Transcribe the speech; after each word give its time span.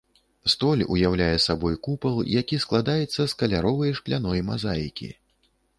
Столь 0.53 0.81
уяўляе 0.95 1.35
сабой 1.47 1.75
купал, 1.89 2.15
які 2.39 2.61
складаецца 2.67 3.19
з 3.25 3.33
каляровай 3.45 3.91
шкляной 4.01 4.41
мазаікі. 4.51 5.15